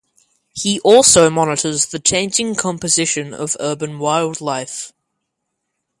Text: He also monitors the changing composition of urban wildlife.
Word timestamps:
He 0.53 0.79
also 0.79 1.29
monitors 1.29 1.85
the 1.85 1.99
changing 1.99 2.55
composition 2.55 3.35
of 3.35 3.55
urban 3.59 3.99
wildlife. 3.99 4.91